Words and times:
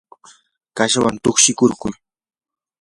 kashawan 0.77 1.15
tukshikurquu. 1.23 1.87